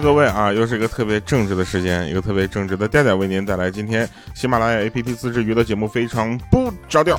[0.00, 7.18] 各位啊，又是一个特别正直的时间，一个特别正直的调调为您带来今天喜马拉雅 APP 自制娱乐节目，非常不着调。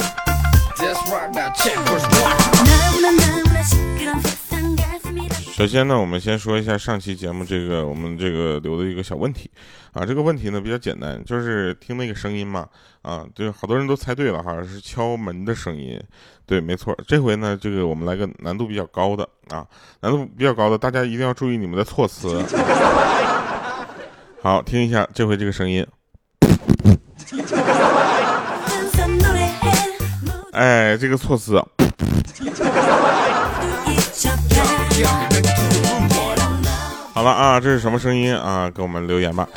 [5.62, 9.48] 首先呢，我们先说一下上期节目这个我们这个留的一个小问题
[9.94, 12.68] 啊，这个问题呢比较简单，就是听那个声音嘛
[13.04, 16.02] 啊，对，好多人都猜对了哈，是敲门的声音，
[16.48, 19.64] 对，没错，这回呢这个我们来个难度比较高的啊，
[20.00, 22.44] 难度比较高的，大家一定要注意你们的措辞。
[24.42, 25.86] 好，听一下这回这个声音，
[30.54, 31.64] 哎，这个措辞。
[37.14, 38.72] 好了啊，这是什么声音啊？
[38.74, 39.48] 给我们留言吧。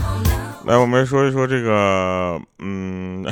[0.66, 3.24] 来，我们说一说这个，嗯，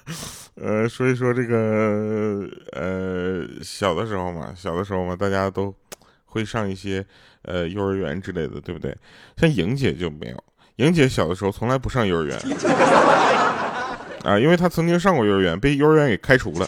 [0.60, 5.74] 呃，说一说这个，呃，小的时候嘛，小的时候嘛，大家都
[6.26, 7.04] 会上一些
[7.42, 8.96] 呃幼儿园之类的，对不对？
[9.36, 10.44] 像莹姐就没有，
[10.76, 12.36] 莹姐小的时候从来不上幼儿园
[14.24, 16.66] 啊，因为她曾经上过幼儿园，被幼儿园给开除了。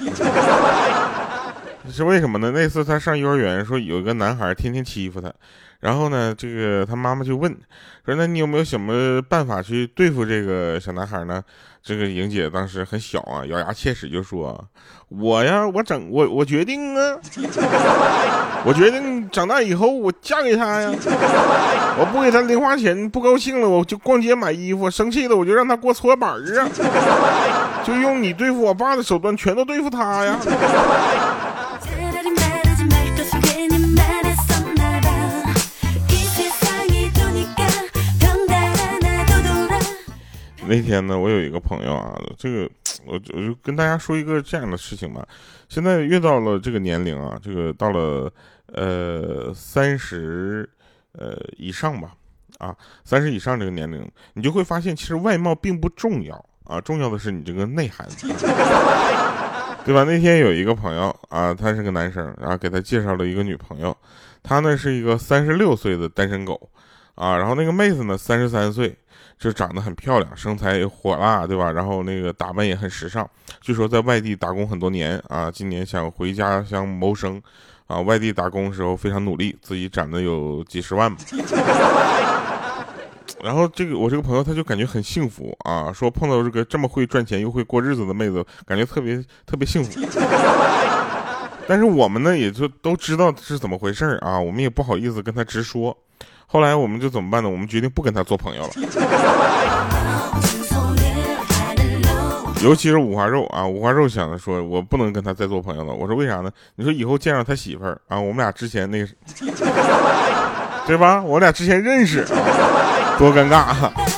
[1.88, 2.50] 是为什么呢？
[2.54, 5.32] 那次他上幼儿园，说有一个男孩天天欺负他。
[5.80, 7.50] 然后呢，这个他妈妈就问
[8.04, 11.42] 说：“那你有没有什么办法去对付这个小男孩呢？”
[11.82, 14.62] 这个莹姐当时很小啊，咬牙切齿就说
[15.08, 17.16] ：“我呀，我整我我决定啊，
[18.66, 20.92] 我决定长大以后我嫁给他呀，
[21.98, 26.68] 我不给他零花钱，不高兴了我就逛街买衣服，生气了我就让他过搓板儿啊，
[27.82, 30.38] 就用你对付我爸的手段，全都对付他呀。”
[40.70, 42.70] 那天呢，我有一个朋友啊，这个
[43.04, 45.26] 我我就跟大家说一个这样的事情吧。
[45.68, 48.32] 现在越到了这个年龄啊，这个到了
[48.66, 50.68] 呃三十
[51.10, 52.12] 呃以上吧，
[52.58, 52.72] 啊
[53.04, 58.06] 三十以上这个年龄，你就会发现其实外貌并不重要啊，重要的是你这个内涵，
[59.84, 60.04] 对吧？
[60.04, 63.96] 那天有一个朋友啊，他是个男生，然后给他介绍了一个女朋友，
[64.40, 66.70] 他呢是一个三十六岁的单身狗，
[67.20, 68.96] 啊，然后那个妹子呢三十三岁。
[69.38, 71.72] 就长得很漂亮，身材火辣，对吧？
[71.72, 73.26] 然后那个打扮也很时尚。
[73.62, 77.40] 据说在外地打工很多年啊，今年想回家乡谋生，
[77.86, 81.22] 啊，外地打工的时候非常努力，自己攒的有几十万吧。
[83.42, 89.98] 然后这个我这个朋友他就感觉很幸福啊，说碰到这个这么会赚钱又会过日子的妹子，感觉特别特别幸福。
[91.66, 95.96] 但是我们呢也就都知道是怎么回事啊，我们也不好意思跟他直说。
[96.52, 97.48] 后来我们就怎么办呢？
[97.48, 98.70] 我们决定不跟他做朋友了。
[102.60, 105.94] 尤其是五花肉啊，五花肉想着说，我不能跟他再做朋友了。
[105.94, 106.50] 我说为啥呢？
[106.74, 109.06] 你说以后见着他媳妇儿啊，我们俩之前那个，
[110.88, 111.22] 对吧？
[111.22, 112.24] 我俩之前认识，
[113.16, 114.09] 多尴尬。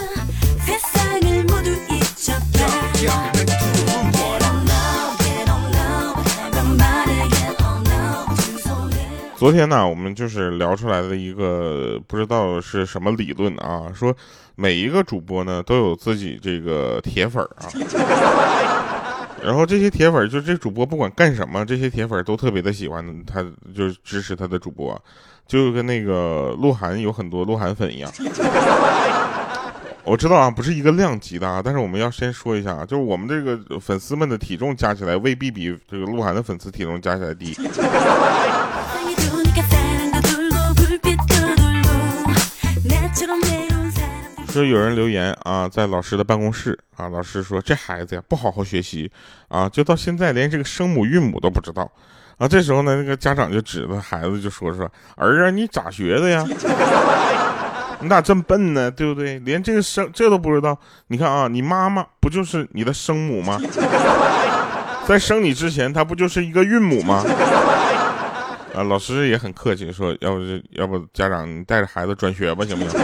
[9.43, 14.15] 昨天呢，我们就是聊出来的一个不知道是什么理论啊，说
[14.55, 17.67] 每一个主播呢都有自己这个铁粉啊，
[19.43, 23.45] 然后这些铁粉就这主播不管干什么，这些铁粉都特别的喜欢他，
[23.75, 24.97] 就支持他的主播，
[25.45, 28.09] 就跟那个鹿晗有很多鹿晗粉一样。
[30.05, 37.59] 我知道啊，不是一个量级的啊，但是我们要先说一下啊，就是我们这个粉丝们的体重加起来未必比这个鹿晗的粉丝体重加起来低。
[44.53, 49.11] 说有人留言啊，在老师的办公室啊，老师说这孩子呀不好好学习
[49.49, 51.91] 啊，就到现在连这个声母韵母都不知道
[52.37, 52.47] 啊。
[52.47, 54.87] 这时候呢，那个家长就指着孩子就说说
[55.17, 56.47] 儿啊，你咋学的呀？
[58.01, 58.91] 你咋这么笨呢？
[58.91, 59.39] 对不对？
[59.39, 60.79] 连这个声这都不知道？
[61.07, 63.59] 你看啊，你妈妈不就是你的生母吗？
[65.09, 67.25] 在生你之前，她不就是一个韵母吗？
[68.75, 70.41] 啊，老师也很客气，说要不
[70.73, 73.01] 要不家长你带着孩子转学吧，行不行？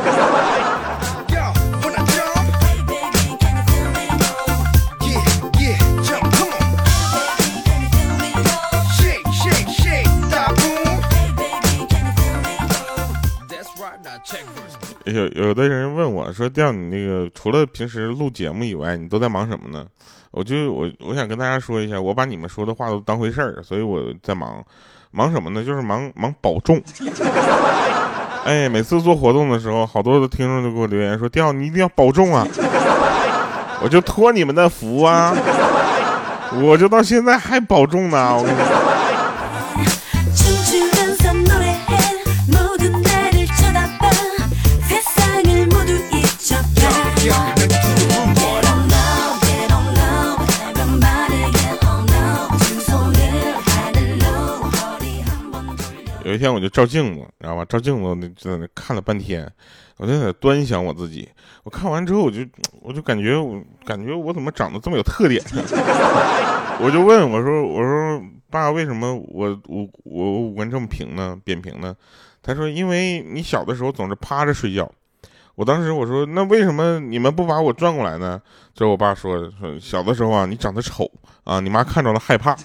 [15.18, 19.86] 有有的人问我说：“调你那个除了平时录节目以外，你都在忙什么呢？”
[20.30, 24.64] 我就我我想跟大家说一下，我把你们说的话都当回事儿，所以我在忙。
[25.10, 25.64] 忙什么呢？
[25.64, 26.78] 就是忙忙保重。
[28.44, 32.46] 哎，每次做活动的时候，好多的听众都给我留言说：“调你一定要保重啊！”
[33.82, 35.34] 我就托你们的福啊，
[36.62, 38.36] 我就到现在还保重呢。
[38.36, 38.97] 我跟你说。
[56.38, 57.64] 一天我就照镜子，知道吧？
[57.64, 59.50] 照镜子，那就在那看了半天，
[59.96, 61.28] 我就在端详我自己。
[61.64, 62.46] 我看完之后，我就
[62.80, 65.42] 我就感觉我感觉我怎么长得这么有特点？
[66.80, 71.36] 我就问我说我说爸，为什么我我我五官这么平呢？
[71.42, 71.92] 扁平呢？
[72.40, 74.88] 他说因为你小的时候总是趴着睡觉。
[75.56, 78.40] 我当时我说那为什么你们不把我转过来呢？
[78.72, 81.10] 这我爸说说小的时候啊，你长得丑
[81.42, 82.56] 啊，你妈看着了害怕。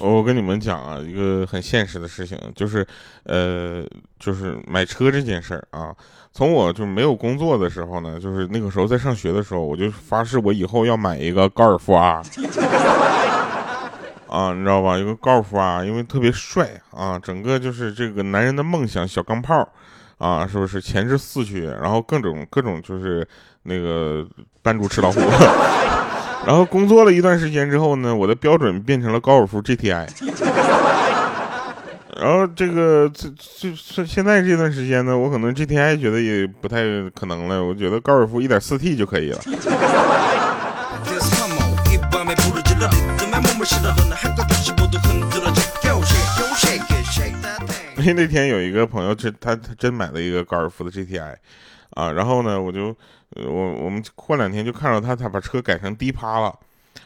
[0.00, 2.86] 我跟你们讲啊，一个很现实的事情，就是，
[3.24, 3.84] 呃，
[4.18, 5.94] 就是买车这件事儿啊。
[6.32, 12.22] 从我就没有工作的时候呢，就是那个时候在上学的时候，我就发誓我以后要买一个高尔夫 R，
[14.28, 14.96] 啊，你知道吧？
[14.96, 19.68] 一个高尔夫 R，因为特别帅啊，整个就是这个男人的梦想，小钢炮，
[20.18, 23.26] 啊，是不是前置四驱，然后各种各种就是
[23.64, 24.26] 那个
[24.62, 25.20] 扮猪吃老虎。
[26.46, 30.06] 然后工作了一段时间之后呢，我的标准变成了高尔夫 GTI。
[32.20, 33.28] 然后这个这
[33.60, 36.82] 这现现在这段时间呢，我可能 GTI 觉得也不太
[37.14, 39.40] 可能了，我觉得高尔夫 1.4T 就可以了。
[48.04, 51.34] 因为那天有一个朋友，真他他真买了一个高尔夫的 GTI。
[51.90, 52.88] 啊，然后呢，我就，
[53.36, 56.52] 我我们过两天就看到他，他把车改成低趴了，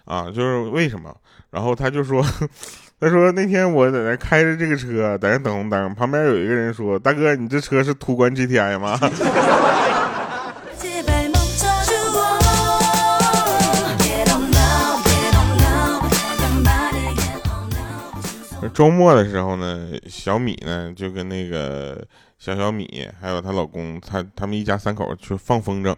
[0.06, 1.14] 啊，就是为什么？
[1.50, 2.24] 然后他就说，
[2.98, 8.98] 他说那天我在那开着这个车，在那等红灯，旁边有一个人说，大哥，你这车是途观 GTI 吗？
[18.78, 22.06] 周末的时候呢，小米呢就跟那个。
[22.38, 25.92] 小小米还有她老公，她他们一家三口去放风筝，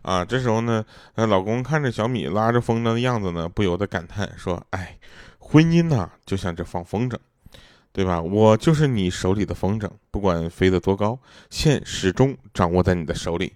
[0.00, 0.82] 啊，这时候呢，
[1.16, 4.96] 那老公看着小米拉着风筝的样子呢，不由得感叹说：“哎，
[5.38, 7.18] 婚姻呐，就像这放风筝，
[7.92, 8.22] 对吧？
[8.22, 11.18] 我就是你手里的风筝，不管飞得多高，
[11.50, 13.52] 线始终掌握在你的手里。”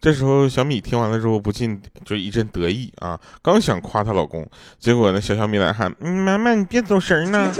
[0.00, 4.46] 这时候小米听完了之后，不禁就一阵得意啊，刚想夸她老公，
[4.78, 7.52] 结果呢，小小米来喊：“妈妈，你别走神呢。”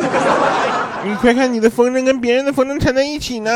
[1.05, 3.51] 你快看，你的风筝跟别人的风筝缠在一起呢。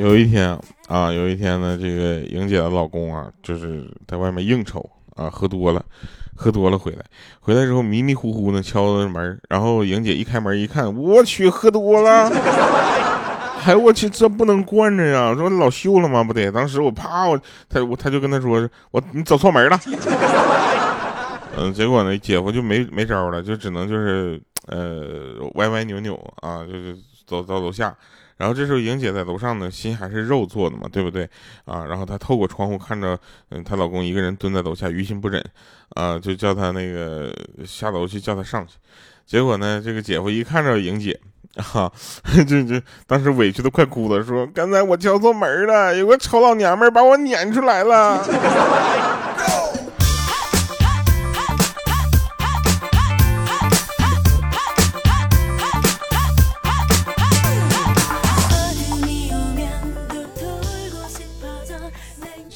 [0.00, 0.58] 有一天
[0.88, 5.84] 啊，有一天呢，这个莹姐的老公啊，就是在外面应酬啊，喝多了。
[6.34, 7.04] 喝多了回来，
[7.38, 12.30] 回来之后迷迷糊糊的敲着门，然后莹姐一开门一看，我去，喝多了，
[13.66, 15.34] 哎我去，这不能惯着呀！
[15.36, 16.24] 说老秀了吗？
[16.24, 19.78] 不得，当时我啪，我他我他就跟他说，我你走错门了。
[21.58, 26.96] 嗯，结果呢，姐夫就没没招了，就只能就是呃歪歪扭扭啊，就是
[27.26, 27.94] 走到楼下。
[28.40, 31.28] 然后这时候莹姐在楼上呢，心还是肉做的嘛，对不对
[31.66, 31.84] 啊？
[31.84, 33.18] 然后她透过窗户看着，
[33.50, 35.44] 嗯，她老公一个人蹲在楼下，于心不忍，
[35.90, 37.30] 啊，就叫她那个
[37.66, 38.76] 下楼去叫她上去。
[39.26, 41.20] 结果呢，这个姐夫一看着莹姐，
[41.74, 41.92] 啊，
[42.48, 48.24] 就就当时委屈的快哭了，说：“刚才我敲错门了，有个丑老娘们把我撵出来了。”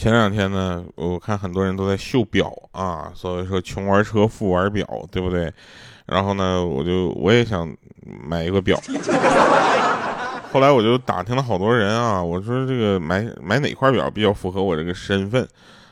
[0.04, 5.50] 前两天呢，我看很多人都在秀表啊，所以说穷玩车，富玩表，对不对？
[6.04, 7.74] 然后呢，我就我也想
[8.22, 8.78] 买一个表。
[10.52, 15.48] 后来我就打听了好多人啊，我说这个买买哪块表比较符合我这个身份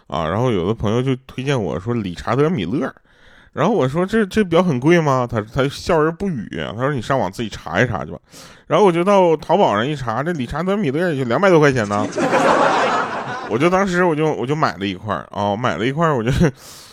[0.08, 0.28] 啊？
[0.28, 2.94] 然后有的朋友就推荐我说理查德米勒，
[3.54, 5.26] 然后我说这这表很贵吗？
[5.26, 8.18] 他他笑而不语，他说你上网自己查一查去吧。
[8.66, 12.06] 然后我就到淘宝上一查，这理查德米勒也就两百多块钱呢。
[13.52, 16.30] 我就当时我就我就买了一块儿啊，买了一块儿我就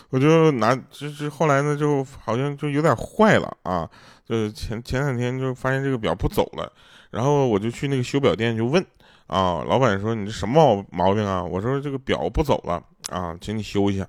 [0.09, 3.89] 我就拿，就是后来呢，就好像就有点坏了啊，
[4.27, 6.69] 就前前两天就发现这个表不走了，
[7.11, 8.85] 然后我就去那个修表店就问
[9.27, 11.41] 啊，老板说你这什么毛毛病啊？
[11.41, 14.05] 我说这个表不走了啊，请你修一下。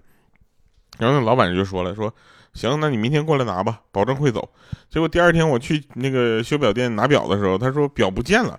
[0.98, 2.12] 然后那老板就说了说，
[2.52, 4.48] 行，那你明天过来拿吧，保证会走。
[4.90, 8.58] 结果第二天我去那个修表店拿表的时候，他说表不见了。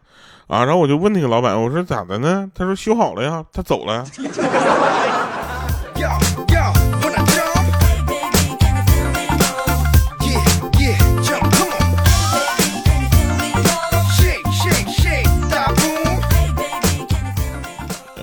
[0.51, 2.46] 啊，然后我就问那个老板，我说咋的呢？
[2.53, 4.03] 他说修好了呀，他走了。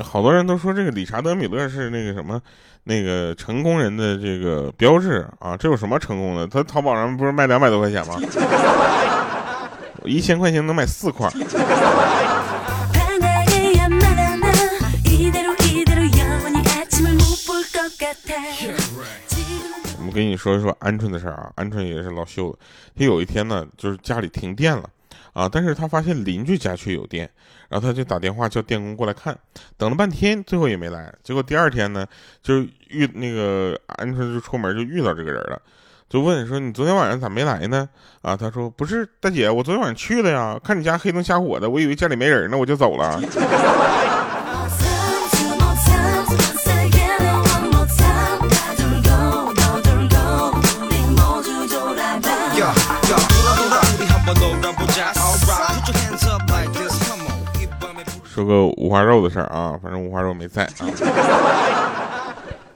[0.05, 2.39] 好多人都说这个理查德·米勒是那个什么，
[2.85, 5.57] 那个成功人的这个标志啊！
[5.57, 6.47] 这有什么成功的？
[6.47, 8.17] 他淘宝上不是卖两百多块钱吗？
[10.05, 11.31] 一千块钱能买四块。
[19.97, 22.59] 我们跟你说一说鹌鹑的事儿啊，鹌鹑也是老秀的。
[22.97, 24.89] 他有一天呢，就是家里停电了
[25.33, 27.31] 啊，但是他发现邻居家却有电，
[27.69, 29.39] 然后他就打电话叫电工过来看，
[29.77, 31.13] 等了半天，最后也没来。
[31.23, 32.07] 结果第二天呢，
[32.43, 35.61] 就是遇那个鹌鹑就出门就遇到这个人了，
[36.09, 37.87] 就问说你昨天晚上咋没来呢？
[38.23, 43.21] 啊，他说不是大姐，我昨天晚上去了呀，看你家黑灯瞎火的，我以为家里没人呢，我就走了。
[58.25, 61.98] 说个五花肉的事儿啊，反正五花肉没在啊。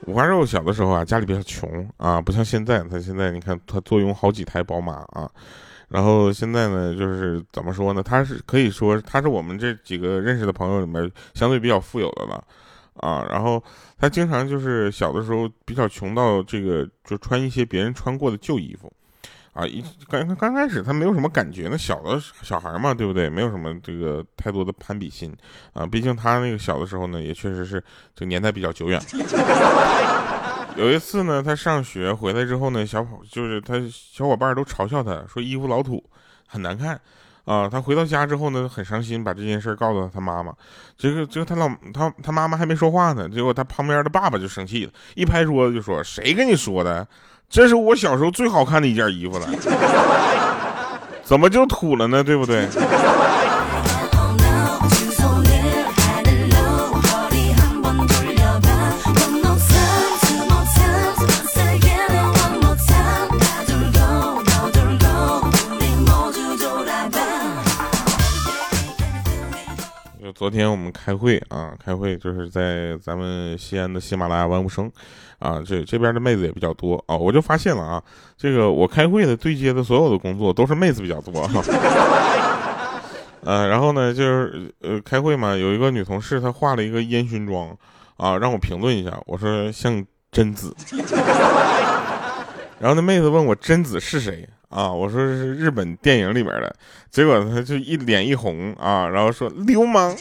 [0.07, 5.29] 五花肉小的时候啊，家里比较穷啊，不像现在，他现在你看他坐拥好几台宝马啊。
[5.89, 8.01] 然后现在呢，就是怎么说呢？
[8.01, 12.43] 他是可以说他是我们这几个认识的朋友里面相对比较富有的了
[12.95, 13.25] 啊。
[13.29, 13.63] 然后
[13.97, 18.91] 他经常就是小的时候比较穷到这个就穿一些别人穿过的旧衣服。
[19.53, 23.29] 啊，一刚刚开始他没有什么感觉，那小的小孩嘛，对不对？
[23.29, 25.31] 没有什么这个太多的攀比心
[25.73, 25.85] 啊。
[25.85, 27.79] 毕竟他那个小的时候呢，也确实是
[28.15, 28.99] 这个年代比较久远。
[30.75, 36.03] 有一次呢，他上学回来之后呢，小伙就是他小伙伴都嘲笑他说衣服老土，
[36.47, 36.99] 很难看
[37.45, 37.69] 啊。
[37.69, 40.51] 他回到家之后呢，很伤心，把这件事告诉了他妈妈。
[40.97, 47.07] 结果结果他老他他妈妈还没说话呢，结果他旁边的爸爸就生气了，一拍桌子就说：“谁跟你说的？”
[47.53, 49.47] 这是我小时候最好看的一件衣服了，
[51.21, 52.23] 怎么就土了呢？
[52.23, 52.67] 对不对？
[70.19, 74.91] 就昨天我们开会啊，开会就是在咱们西安的喜马拉雅万物生。
[75.43, 78.01] 啊，这这边的妹子也比较多啊，我就发现了啊，
[78.37, 81.51] 这个我开会的对接的所有的工作都是妹子比较多啊。
[83.43, 87.75] 呃，然后呢，就是呃开会嘛，有一个女同事她化了一个烟熏妆
[88.15, 90.73] 啊，让我评论一下，我说像贞子。
[92.79, 96.73] 然后那妹子问我贞子是谁啊，我说是日本电影里边的，
[97.11, 100.15] 结果她就一脸一红啊，然后说流氓。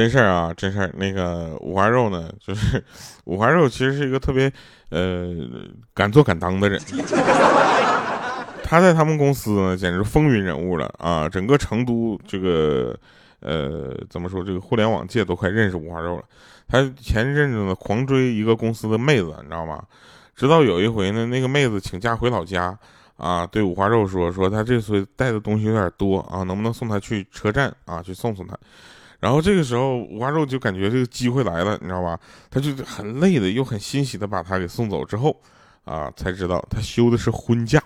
[0.00, 0.90] 真事儿啊，真事儿。
[0.96, 2.82] 那个五花肉呢，就是
[3.26, 4.50] 五花肉其实是一个特别
[4.88, 5.28] 呃
[5.92, 6.80] 敢做敢当的人。
[8.64, 11.28] 他在他们公司呢，简直风云人物了啊！
[11.28, 12.98] 整个成都这个
[13.40, 16.24] 呃怎么说，这个互联网界都快认识五花肉了。
[16.66, 19.84] 他前一阵子呢，狂追一个公司的妹子，你知道吗？
[20.34, 22.74] 直到有一回呢，那个妹子请假回老家
[23.18, 28.56] 啊，对五花肉说说他这次带的东西有点多啊，能不能送他去车站啊，去送送他。
[29.20, 32.18] 然后这个时候，五花肉就感觉这个机会来了，你知道吧？
[32.50, 35.36] 他就很累的，又很欣喜的把他给送走之后，
[35.84, 37.82] 啊，才知道他休的是婚假。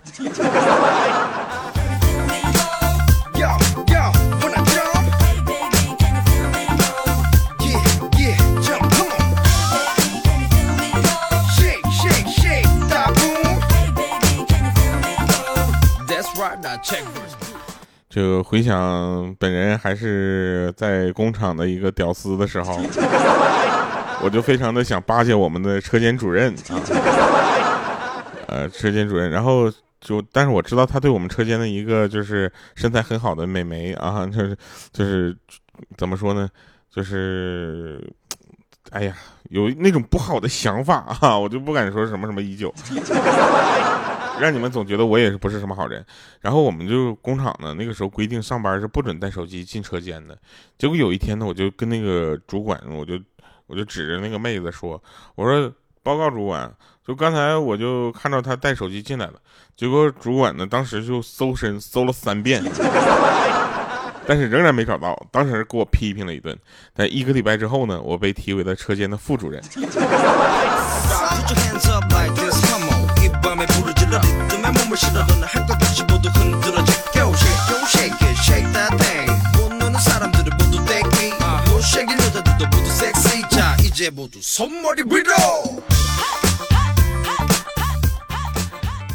[18.15, 22.79] 就回想本人还是在工厂的一个屌丝的时候，
[24.23, 26.79] 我就非常的想巴结我们的车间主任啊，
[28.47, 29.69] 呃，车间主任，然后
[29.99, 34.57] 就，但是我知道他对我们车间的一个就是身材很好的美眉啊，就是
[34.93, 35.35] 就是
[35.97, 36.49] 怎么说呢，
[36.89, 38.01] 就是，
[38.91, 39.13] 哎呀，
[39.49, 42.73] 有那种不好的想法啊，我就不敢说什么什么依旧。
[44.39, 46.05] 让你们总觉得我也是不是什么好人，
[46.41, 50.37] 然后我们就工厂呢，那个时候规定上班是不准带手机进车间的。
[50.77, 53.19] 结果有一天呢，我就跟那个主管，我就
[53.67, 55.01] 我就指着那个妹子说
[55.35, 55.71] ：“我说
[56.03, 56.71] 报告主管，
[57.07, 59.33] 就刚才我就看到她带手机进来了。”
[59.75, 62.63] 结果主管呢，当时就搜身搜了三遍，
[64.27, 66.57] 但是仍然没找到，当时给我批评了一顿。
[66.93, 69.61] 但一个礼拜之后呢，我被提为了车间的副主任。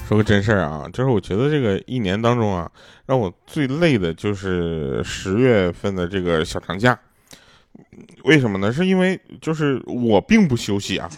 [0.07, 2.71] 说个真事儿啊，就是我觉得这个一年当中啊，
[3.07, 6.99] 让我最累的就是十月份的这个小长假。
[8.25, 8.71] 为什么呢？
[8.71, 11.09] 是因为就是我并不休息啊。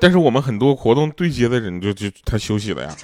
[0.00, 2.90] 但是我们很多活动对接的人就就他休息了呀。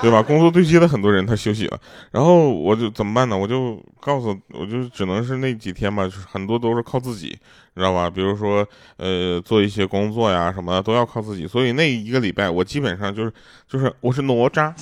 [0.00, 0.22] 对吧？
[0.22, 1.76] 工作对接的很多人他休息了，
[2.12, 3.36] 然后我就怎么办呢？
[3.36, 7.36] 我就告诉我就只能是那几天吧，就是很多都是靠自己，
[7.74, 8.08] 你知道吧？
[8.08, 8.64] 比如说
[8.96, 13.32] 呃做一些工作呀什么的都要靠自己，所以那一个礼拜我基本上就是
[13.68, 14.72] 就是我是哪吒，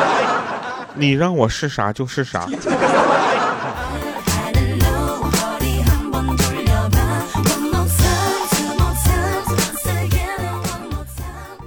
[0.96, 2.48] 你让我是啥就是啥。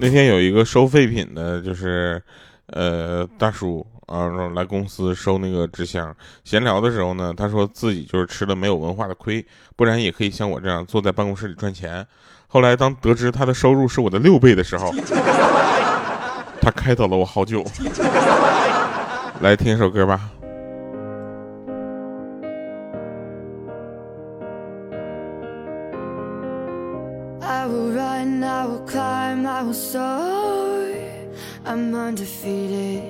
[0.04, 2.22] 那天有一个收废品的，就是。
[2.68, 6.16] 呃，大叔啊，来公司收那个纸箱。
[6.44, 9.46] 闲聊的时候呢，他说自己就是吃了没有文化的亏，
[9.76, 12.08] 不然也可以像我这样坐在办公室里赚钱。
[12.48, 14.92] 后来当得知他的收入是我的六倍的时候，
[16.62, 17.64] 他开导了我好久。
[19.42, 20.32] 来听一首歌吧。
[31.66, 33.02] I'm undefeated.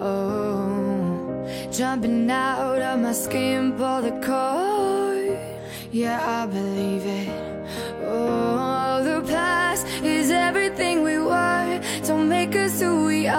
[0.00, 5.36] Oh, jumping out of my skin, pull the cord.
[5.90, 7.28] Yeah, I believe it.
[8.06, 11.80] Oh, the past is everything we were.
[12.06, 13.38] Don't make us who we are.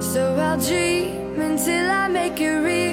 [0.00, 2.83] So I'll dream until I make it real,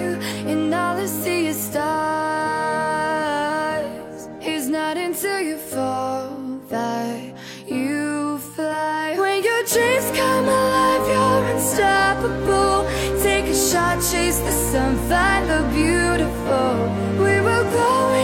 [13.71, 16.73] Shot, chase the sun, find the beautiful.
[17.23, 18.20] We will glow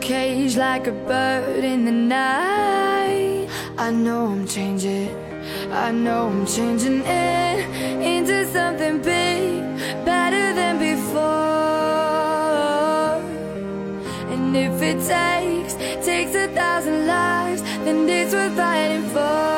[0.00, 3.48] cage like a bird in the night.
[3.78, 5.14] I know I'm changing,
[5.70, 7.60] I know I'm changing it
[8.02, 9.62] Into something big,
[10.04, 11.22] better than before.
[14.32, 19.55] And if it takes, takes a thousand lives Then it's worth fighting for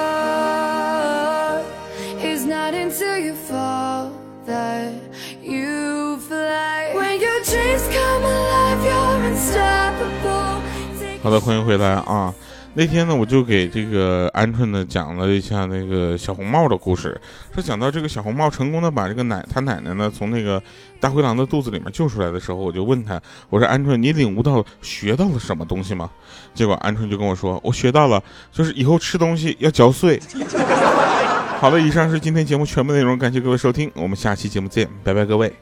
[11.21, 12.33] 好的，欢迎回来啊！
[12.75, 17.21] 那天呢，我就给这个鹌鹑呢讲了一下那个小红帽的故事，
[17.53, 20.63] 说讲到这个小红帽成功的把这个奶他奶奶呢从那个
[21.01, 26.09] 大灰狼的肚子里面救出来的时候，我就问他，我说鹌鹑，你领悟到学到了什么东西吗？
[26.55, 30.21] 结果鹌鹑就跟我说，我学到了，就是以后吃东西要嚼碎。
[31.59, 35.53] 好了，以上是今天节目全部内容，感谢各位收听，我们下期节目见，拜拜，各位。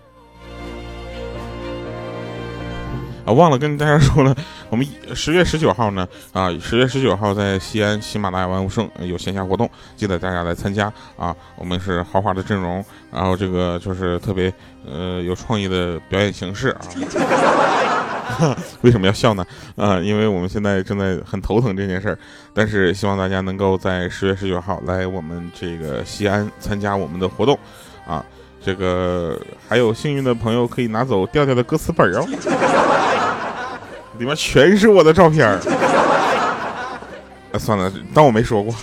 [3.27, 4.35] 啊，忘了跟大家说了，
[4.71, 11.35] 我们十月十九号呢，啊，十月十九号在西安喜马拉雅万物盛有线下活动，记得大家来参加啊。
[11.57, 14.53] 我们是豪华的阵容，然后这个就是特别
[14.87, 18.55] 呃有创意的表演形式啊。
[18.83, 19.45] 为什么要笑呢？
[19.75, 22.19] 啊，因为我们现在正在很头疼这件事儿，
[22.55, 27.59] 但是希望大家能够在十月十九号来我们这个西安参加我们的活动，
[28.07, 28.25] 啊，
[28.65, 32.27] 这个还有幸运的朋友可以拿走调调的歌词本哦，
[34.19, 35.61] 里面全是我的照片儿。
[37.59, 38.75] 算了，当我没说过。